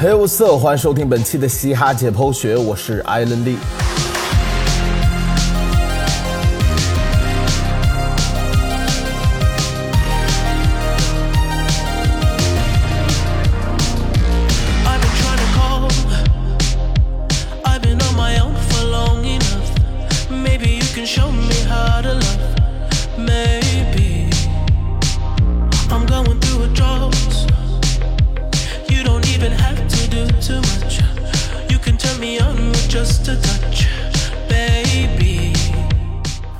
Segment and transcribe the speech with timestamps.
[0.00, 3.58] 嘿，我色，欢迎收听本期的嘻哈解剖学，我是艾伦利。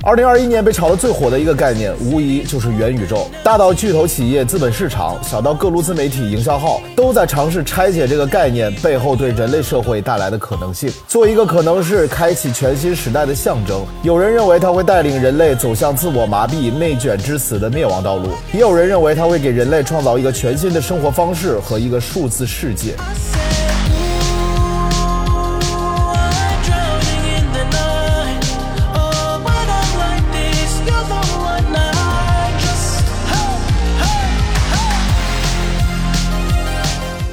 [0.09, 3.29] 二零二一年被炒得最火的一个概念，无疑就是元宇宙。
[3.45, 10.91] 大到巨头企业、资本市场，小到各路自媒体、营销号，都在尝试拆解这个概念背后对人类社会带来的可能性。
[11.07, 22.95] 做一个可能是开启全新时代的象征，有人认为它会带领人类走向自我麻痹、内卷致死的灭亡道路，也有人认为它会给人类创造一个全新的生活方式和一个数字世界。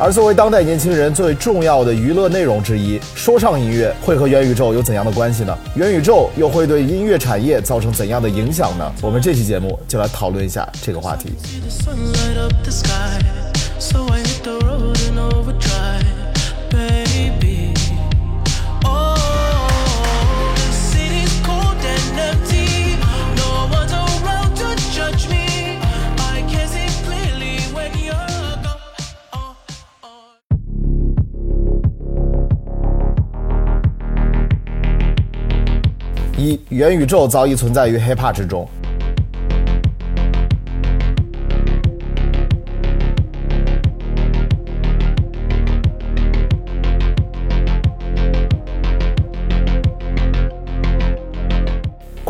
[0.06, 5.58] 而作为当代年轻人最重要的娱乐内容之一，说唱音乐会和元宇宙有怎样的关系呢？
[5.74, 8.94] 元宇宙又会对音乐产业造成怎样的影响呢？
[9.02, 11.30] 我们这期节目就来讨论一下这个话题。
[36.38, 38.68] 一元宇宙早已存在于 hiphop 之中。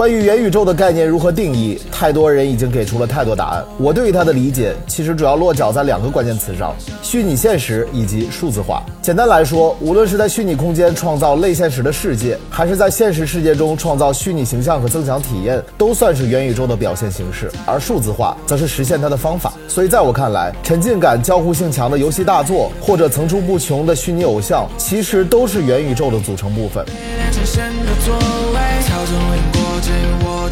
[0.05, 3.65] 关于元宇宙的概念如何定义，太多人已经给出了太多答案。
[3.79, 8.83] 我对于它的理解，其实主要落脚在两个关键词上：虚拟现实以及数字化。
[9.01, 17.51] 简单来说，无论是在虚拟空间创造类现实的世界，还是在现实世界中创造虚拟形象和增强体验，都算是元宇宙的表现形式。
[17.65, 19.53] 而数字化则是实现它的方法。
[19.67, 26.85] 所以，在我看来，沉浸感、交互性强的游戏大作，或者层出不穷的虚拟偶像，其实都是元宇宙的组成部分。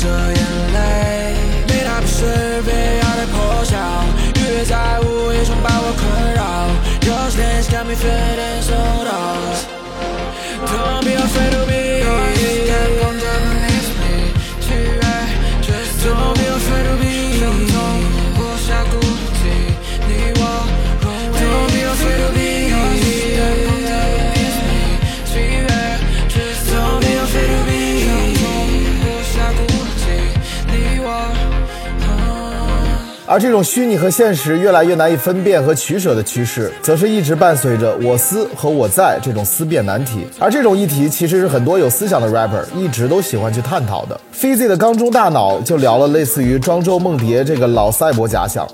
[0.03, 0.43] 我着眼
[0.73, 3.77] 泪，被他不是被爱的破晓，
[4.35, 6.03] 越在午夜中把我困
[6.33, 6.67] 扰。
[7.07, 8.75] Your dance got me feeling so
[9.05, 9.67] lost.
[10.67, 11.72] Don't be afraid to be.
[33.33, 40.27] 而这种虚拟和现实越来越难以分辨和取舍的趋势，则是一直伴随着我思和我在这种思辨难题。
[40.37, 44.21] 而这种议题，其实是很多有思想的 rapper 一直都喜欢去探讨的。
[44.31, 48.67] Fizzy 的缸中大脑就聊了类似于庄周梦蝶这个老赛博假想。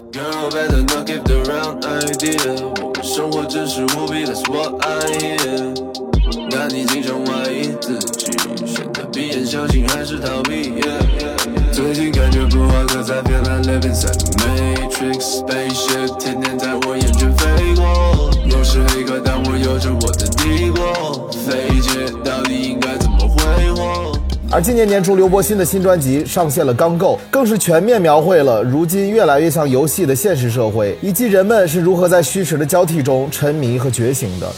[13.70, 18.32] Living inside the matrix spaceship，天天在我眼前飞过。
[18.46, 21.30] 又是黑客，但我有着我的帝国。
[21.46, 24.18] 飞姐到底应该怎么挥霍？
[24.52, 34.52] 而今年年初，刘柏辛的新专辑上线了《刚够》，更是全面描绘了如今越来越像游戏的现实社会，以及人们是如何在虚实的交替中沉迷和觉醒的。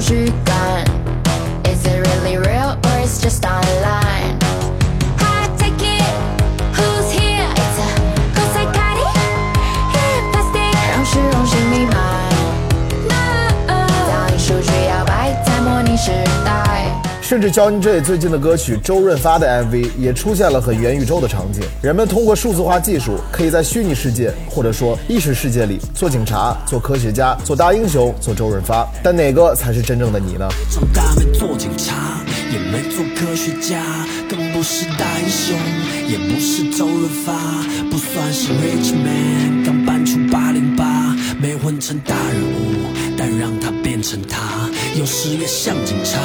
[0.00, 0.51] 甚
[17.42, 30.48] 至 Johnny J 最近的歌曲周润发的 MV 也出现了很元宇宙的场景，人们通过数字化技术，可以在虚拟世界或者说意识世界里做警察、做科学家、做大英雄、做周润发，但哪个才是真正的你呢？
[30.70, 32.20] 长大没做警察，
[32.52, 33.82] 也没做科学家，
[34.30, 35.58] 更不是大英雄，
[36.06, 37.32] 也不是周润发，
[37.90, 42.82] 不算是 Rich Man，刚搬出八零八，没混成大人物。
[43.14, 44.68] 但让它变成他。
[44.94, 46.20] 有时也像警察，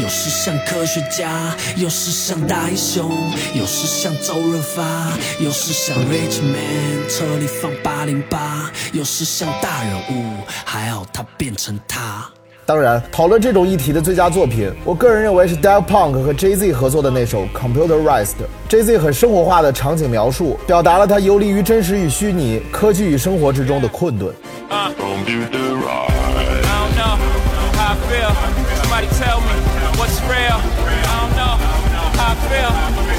[0.00, 3.10] 有时像科学家，有时像大英雄，
[3.54, 12.24] 有时像周润发，有时像 Rich Man，车里放八零八，有时像大人物，还好他变成他。
[12.64, 18.36] 当然，讨论这种议题的最佳作品，我个人认为是 Daft Punk 和 Jay Z 合作的那首 Computerized。
[18.70, 24.32] Jay Z 很生活化的场景描述，表达了他游离于真实与虚拟、科技与生活之中的困顿。
[28.14, 28.30] feel.
[28.78, 29.54] Somebody tell me
[29.98, 30.58] what's real.
[31.02, 31.54] I don't know
[32.14, 32.72] how I feel.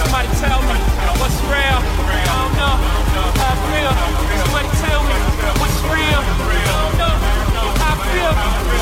[0.04, 0.78] Somebody tell me
[1.20, 1.80] what's real.
[1.84, 2.76] I don't know
[3.36, 3.94] how I feel.
[4.40, 5.16] Somebody tell me
[5.60, 6.22] what's real.
[6.24, 7.14] I don't know
[7.82, 8.75] how I feel.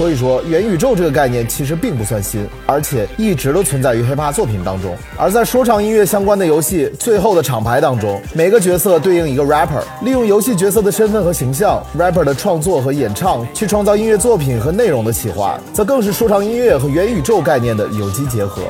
[0.00, 4.96] 所以说，元宇宙这个概念其实并不算新，而且一直都存在于 hiphop 作品当中。
[5.18, 18.62] 而在说唱音乐相关的游戏《最后的厂牌》当中，每个角色对应一个 rapper，利用游戏角色的身份和形象，rapper 的创作和演唱，去创造音乐作品和内容的企划，则更是说唱音乐和元宇宙概念的有机结合。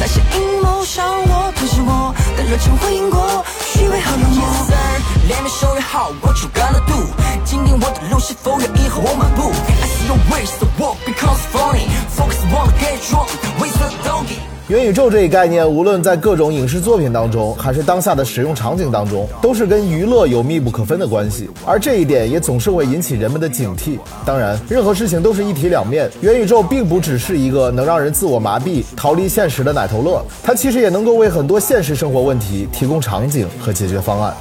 [0.00, 4.99] 那些阴谋向我吞噬我，但热情回应过，虚伪和冷漠。
[5.30, 7.06] 连着手约好，What you gonna do？
[7.44, 11.86] 今天我的路是否有以后我漫步？I see your ways, the walk becomes funny.
[12.16, 13.28] Focus on the get drunk,
[13.60, 14.40] waste the doggy.
[14.66, 21.48] 元宇宙这一概念，无论在各种影视作品当中，还是当下的使用场景当中，都是跟娱乐有密不可分的关系。
[21.64, 24.00] 而这一点也总是会引起人们的警惕。
[24.26, 34.34] 当然，任何事情都是一体两面，元宇宙并不只是一个能让人自我麻痹、逃离现实的奶头乐，它其实也能够为很多现实生活问题提供场景和解决方案。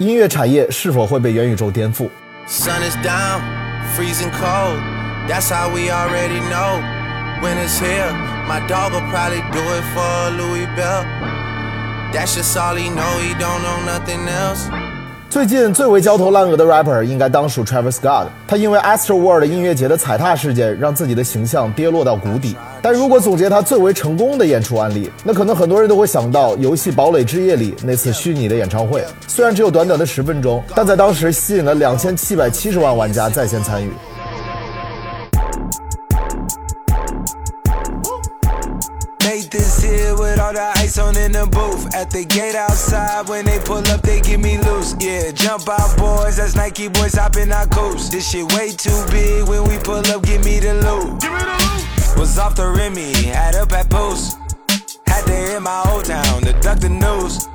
[0.00, 2.08] 音乐产业是否会被元宇宙颠覆
[2.48, 3.42] ？Sun is down,
[3.94, 4.80] freezing cold.
[5.28, 6.80] That's how we already know.
[7.42, 8.10] Winter's here.
[8.48, 11.04] My dog will probably do it for Louis Bell.
[12.14, 13.18] That's just all he know.
[13.20, 14.70] He don't know nothing else.
[15.28, 18.28] 最近最为焦头烂额的 rapper 应该当属 Travis Scott。
[18.48, 22.56] 他因为 Astro World 音乐节的踩踏事件，让自己的形象跌落到谷底。
[22.82, 29.04] 但如果总结他最为成功的演出案例，那可能很多人都会想到游戏《堡垒之夜》里那次虚拟的演唱会。
[29.28, 33.90] 虽然只有短短的十分钟，但在当时吸引了两千七百七十万玩家在线参与。
[39.50, 41.92] this here with all the ice on in the booth.
[41.94, 44.94] At the gate outside, when they pull up, they give me loose.
[45.00, 46.36] Yeah, jump out, boys.
[46.36, 48.12] That's Nike boys hopping our coast.
[48.12, 49.48] This shit way too big.
[49.48, 51.20] When we pull up, give me the loot.
[51.20, 51.59] Give me the loot.
[52.20, 54.36] Was off the Remy, had up at post.
[55.06, 57.46] Had to hit my old town to duck the news.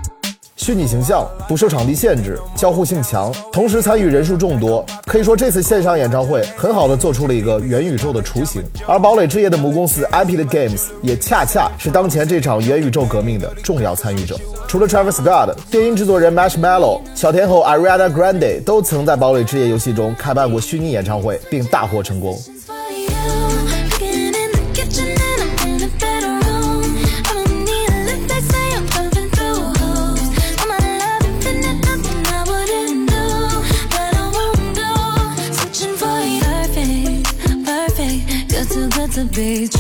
[0.56, 4.83] 虚拟形象不受场地限制，交互性强，同时参与人数众多。
[5.06, 8.63] 可以说，这次线上演唱会很好的做出了一个元宇宙的雏形。
[8.87, 14.35] 而堡垒之夜的母公司 Epic Games 也恰恰是当前这场元宇宙革命的重要参与者。
[14.68, 22.35] 除了 Travis Scott，电音制作人 Marshmello、小天后 Ariana Grande 都曾在堡垒之夜游戏中开办过虚拟演唱会，并大获成功。
[39.35, 39.74] Be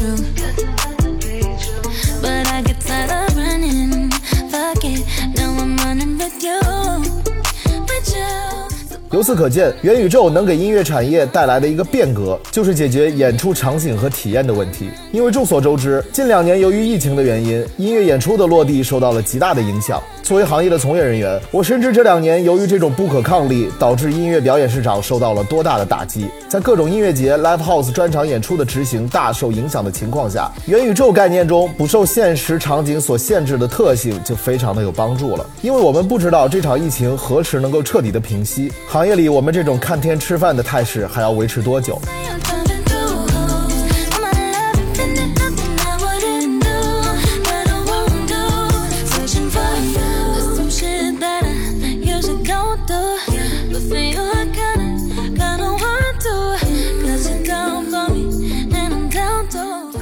[9.15, 14.89] 由此可见，元宇宙能给音乐产业带来的一个变革，就是解决演出场景和体验的问题。
[15.13, 20.03] 因为众所周知，近两年由于疫情的原因，音乐演出的落地受到了极大的影响。
[20.21, 26.27] 作为行业的从业人员，我深知这两年由于这种不可抗力，导致音乐表演市场受到了多大的打击。
[26.49, 35.45] 在各种音乐节、live house 专场演出的执行大受影响的情况下，元宇宙概念中不受现实场景所限制的特性就非常的有帮助了。
[35.61, 42.01] 因为我们不知道这场疫情何时能够彻底的平息，行业里我们这种看天吃饭的态势还要维持多久？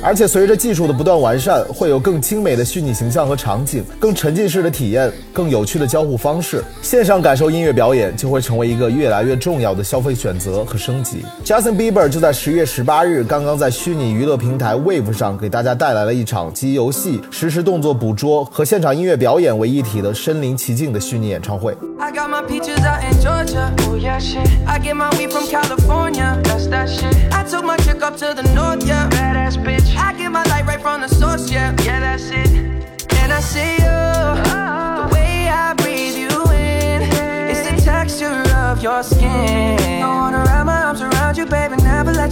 [0.03, 6.61] 而且随着技术的不断完善，会有更精美的虚拟形象和场景，更沉浸式的体验，更有趣的交互方式。
[6.81, 11.23] 线上感受音乐表演就会成为一个越来越重要的消费选择和升级。
[11.45, 21.73] Justin Bieber 就在十月十八日刚刚在虚拟娱乐平台 Wave 上给大家带来了一场集游戏、实时动作捕捉和现场音乐表演为一体的身临其境的虚拟演唱会。
[21.97, 23.71] I got my peaches out in Georgia.
[23.87, 24.49] Oh yeah, shit.
[24.67, 26.35] I get my weed from California.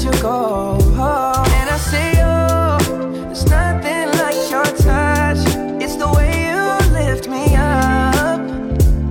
[0.03, 0.77] Let you go.
[0.79, 3.25] And I see you.
[3.27, 5.39] There's nothing like your touch.
[5.79, 6.61] It's the way you
[6.93, 8.41] lift me up.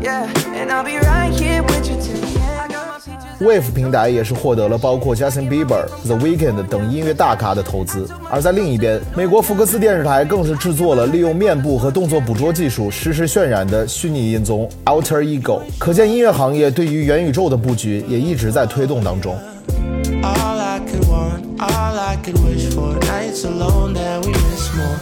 [0.03, 2.61] Yeah, and I'll be right here with you till the end.
[2.61, 3.41] I got my peaches.
[3.41, 8.09] Wave 平台也是获得了包括 Justin Bieber、The Weeknd 等音乐大咖的投资。
[8.31, 15.61] 而在另一边，美国福克斯电视台更是制作了利用面部和动作捕捉技术实时渲染的虚拟音综 Alter Ego。
[15.79, 19.37] 可见音乐行业对于元宇宙的布局也一直在推动当中。
[21.61, 22.95] All I could wish for.
[23.07, 24.99] Nights alone that we miss more.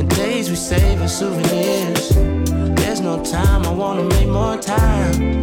[0.00, 2.08] And days we save as souvenirs.
[2.76, 5.42] There's no time, I wanna make more time.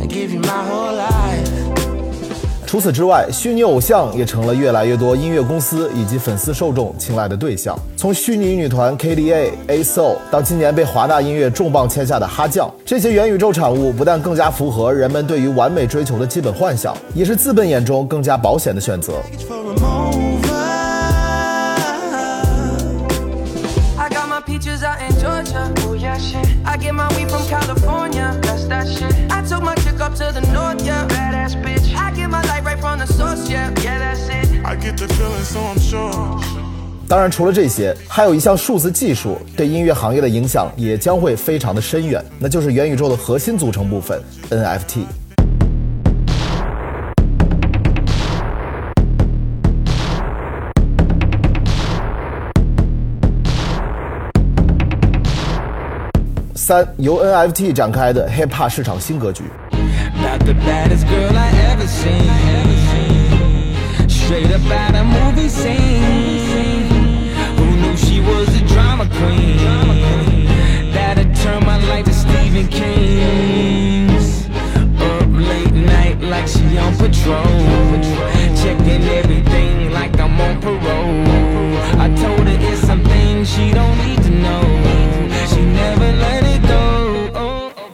[0.00, 1.77] And give you my whole life.
[2.68, 7.74] 除此之外，虚拟偶像也成了越来越多音乐公司以及粉丝受众青睐的对象。
[7.96, 19.14] 从虚拟女团 KDA、A-Soul 到今年被华纳音乐重磅签下的哈酱，这些元宇宙产物不但更加符合人们对于完美追求的基本幻想，也是资本眼中更加保险的选择。
[23.96, 25.72] I got my peaches out in Georgia.
[25.86, 26.46] Oh yeah, shit.
[26.66, 28.38] I get my weed from California.
[28.42, 29.10] That's that shit.
[29.30, 31.37] I took my chick up to the north, yeah.
[32.88, 33.70] From the source, yeah.
[33.82, 34.64] Yeah, that's it.
[34.64, 36.40] I get the feeling, so I'm sure.
[37.06, 45.00] 当然，除了这些，还有一项数字技术对音乐行业的影响也将会非常的深远，那就是元宇宙的核心组成部分 NFT。
[56.54, 59.44] 三由 NFT 展开的 Hip Hop 市场新格局。
[60.20, 60.52] Not the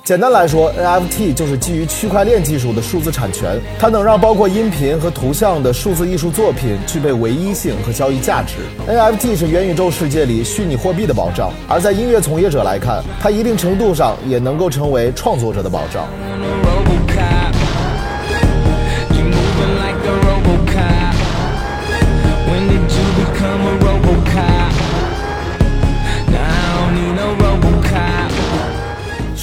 [0.04, 8.56] 简单来说，NFT 就是基于区块链技术的数字产权，它能让包括音频和图像的数字艺术作品具备唯一性和交易价值。
[8.86, 16.06] NFT 是元宇宙世界里虚拟货币的保障，而在音乐从业者来看，它一定程度上也能够成为创作者的保障。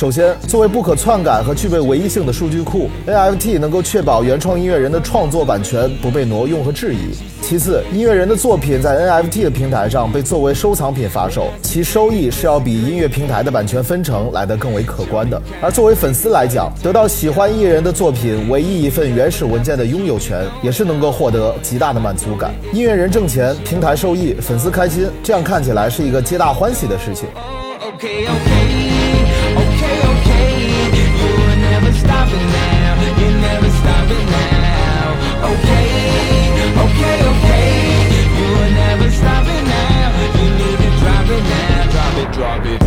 [0.02, 7.16] 首先，作为不可篡改和具备唯一性的数据库，NFT 能够确保原创音乐人的创作版权不被挪用和质疑。
[7.40, 15.40] 其次，音乐人的作品在 NFT 的平台上被作为收藏品发售，其收益是要比音乐平台的版权分成来得更为可观的。
[15.62, 22.52] 而作为粉丝来讲，得到喜欢艺人的作品唯一一份原始文件的拥有权，也是能够获得极大的满足感。
[22.74, 27.30] 音乐人挣钱，平台受益，粉丝开心，这样看起来是一个皆大欢喜的事情。
[27.80, 29.31] ok ok
[42.42, 42.81] drop it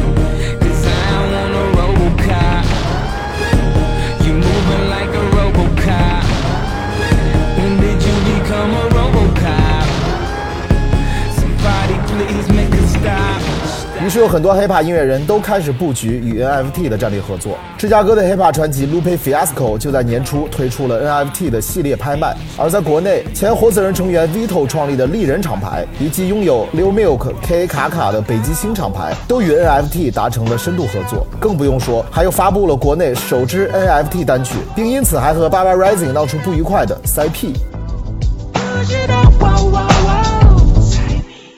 [14.05, 17.57] 于是有很多 hiphop 音乐人都开始布局与 NFT 的战略合作。
[17.79, 22.37] 芝加哥的 hiphop 传奇 Lupe Fiasco 就在年初推出了 NFT 的系列拍卖。
[22.59, 31.27] 而在国内，前活死人成员 Vito 创立的丽人厂牌，以及拥有 Lil Milk、K 卡卡的北极星厂牌，都与 NFT 达成了深度合作。
[31.41, 37.55] 更不用说，还有发布了国内首支 NFT 单曲，并因此还和 Baba Rising 闹出不愉快的 CP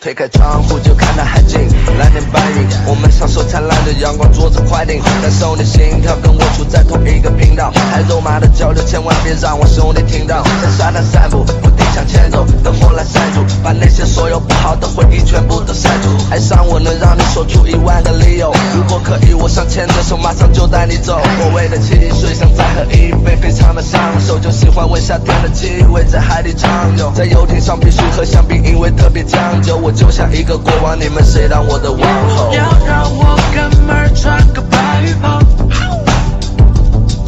[0.06, 1.58] 推开窗户就看到海景，
[1.98, 7.72] 蓝天白云，我们享受灿烂的阳光，坐着快艇，感受你心跳，跟我处在同一个频道。
[7.90, 10.44] 太肉麻的交流，千万别让我兄弟听到。
[10.62, 16.08] 在沙滩散步，不停向前走，灯火来塞住，把那些所有不好的回忆全部都删除。
[16.30, 21.20] 爱上我能让你说出一万个理由，如果可以，我想牵着手，马上就带你走。
[21.20, 29.76] 我为的汽水想再喝一杯，非常的上手，就喜欢闻夏天的气味，在海里畅游，在游艇上必须喝香槟，因为特别讲究。
[29.76, 32.54] 我就像一个国王，你们谁当我的王后？
[32.54, 35.40] 要让我哥们儿穿个白浴袍，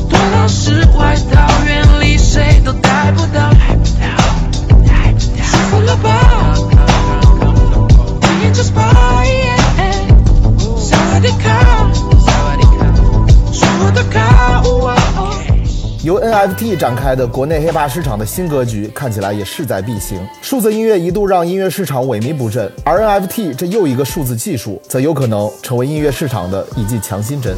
[0.09, 3.51] 躲到世外桃源里，谁都带不到。
[5.43, 6.55] 舒服了吧？
[8.23, 8.73] 你研究 SPA，
[10.79, 11.88] 萨瓦迪卡，是我的卡。
[16.05, 20.19] 由 NFT 展开的国内 hiphop 市场的新格局看起来也势在必行。
[20.41, 27.55] 数字音乐一度让音乐市场萎靡不振，而 NFT 这又一个数字技术，则有可能成为音乐市场的一剂强心针。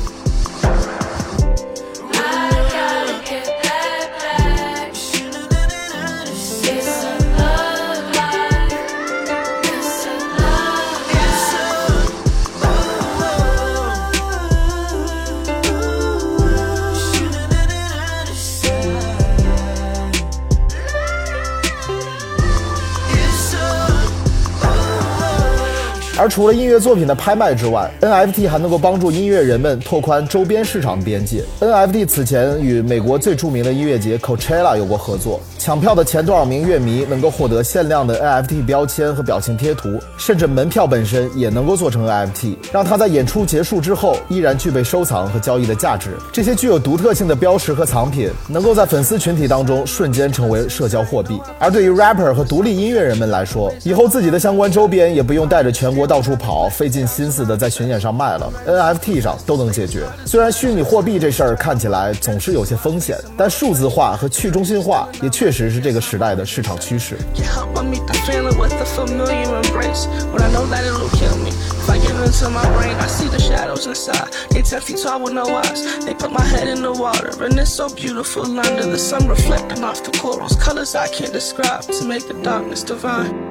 [26.20, 31.42] 而除了音乐作品的拍卖之外，NFT 还能够帮助音乐人们拓宽周边市场的边界。
[31.60, 46.10] NFT 此前与美国最著名的音乐节 Coachella 有过合作，抢票的前多少名乐迷能够获得限量的 NFT 标签和表情贴图，甚至门票本身也能够做成 NFT，让它在演出结束之后依然具备收藏和交易的价值。
[46.30, 51.40] 这些具有独特性的标识和藏品，能够在粉丝群体当中瞬间成为社交货币。
[51.58, 60.04] 而对于 rapper 和独立音乐人们来说，以后自己的相关周边也不用带着全国到处跑，费尽心思的在巡演上卖了，NFT 上都能解决。
[60.26, 67.16] 虽然虚拟货币这事儿看起来总是有些风险，但数字化和去中心化也确实是这个时代的市场趋势。
[67.36, 70.08] Can help I meet the feeling with the familiar embrace.
[70.32, 71.50] When I know that it'll kill me.
[71.50, 74.34] If I get into my brain, I see the shadows inside.
[74.50, 76.04] They ten feet tall with no eyes.
[76.04, 79.84] They put my head in the water, and it's so beautiful under the sun reflecting
[79.84, 80.56] off the corals.
[80.56, 83.49] Colors I can't describe to make the darkness divine.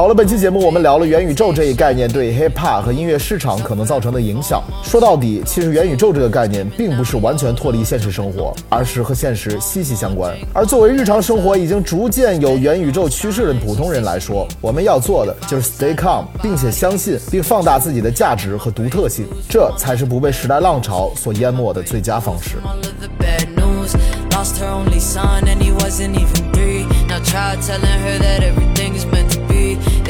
[0.00, 4.62] 好了，本期节目我们聊了元宇宙这一概念对 hip hop 和音乐市场可能造成的影响。
[4.82, 10.34] 说到底，其实元宇宙这个概念并不是完全脱离现实生活，而是和现实息息相关。
[10.54, 22.56] 而作为日常生活已经逐渐有元宇宙趋势的普通人来说，我们要做的就是 stay calm，并且相信并放大自己的价值和独特性，这才是不被时代浪潮所淹没的最佳方式。
[22.64, 23.94] all of the bad news.
[24.30, 26.86] Lost her only son, and he wasn't even three.
[27.08, 29.19] Now try telling her that everything is meant to be.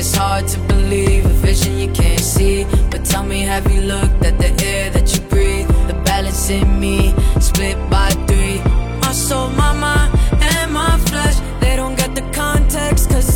[0.00, 2.64] It's hard to believe a vision you can't see.
[2.90, 5.68] But tell me, have you looked at the air that you breathe?
[5.88, 8.62] The balance in me, split by three.
[9.02, 10.10] My soul, my mind,
[10.40, 11.36] and my flesh.
[11.60, 13.29] They don't get the context, cause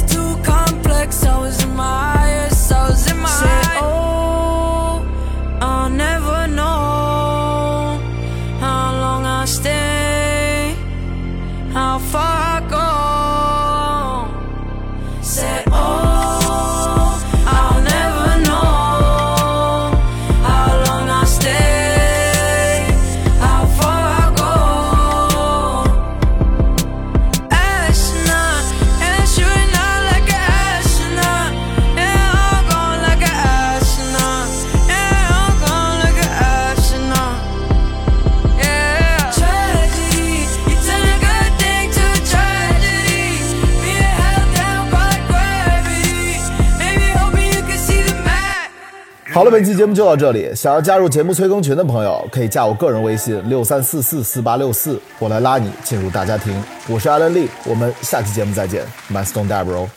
[49.44, 50.50] 好了，本期节目就到这里。
[50.54, 56.58] 想要加入节目催更群的朋友，可以加我个人微信六三四四四八六四，我来拉你进入大家庭。
[56.88, 58.86] 我是阿伦利，我们下期节目再见。
[59.08, 59.88] ，Man Stone Da Bro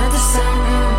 [0.00, 0.89] Another summer